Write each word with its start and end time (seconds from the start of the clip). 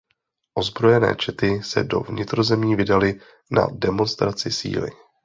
Ozbrojené 0.57 1.15
čety 1.15 1.63
se 1.63 1.83
do 1.83 1.99
vnitrozemí 1.99 2.75
vydaly 2.75 3.19
na 3.51 3.67
demonstraci 3.71 4.51
síly. 4.51 4.91